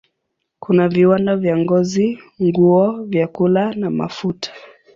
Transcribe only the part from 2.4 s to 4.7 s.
nguo, vyakula na mafuta.